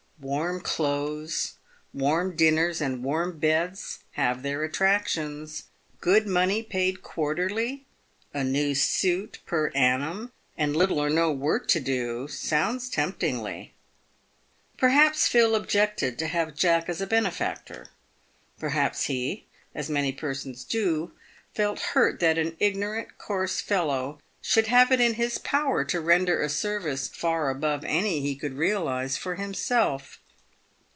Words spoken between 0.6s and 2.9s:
clothes, warm dinners,